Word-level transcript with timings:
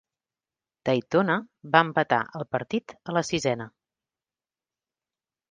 Daytona 0.89 1.35
va 1.75 1.81
empatar 1.89 2.19
el 2.39 2.47
partit 2.57 2.97
a 3.13 3.17
la 3.19 3.25
sisena. 3.29 3.71